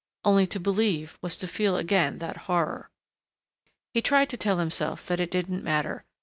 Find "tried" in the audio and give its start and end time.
4.01-4.29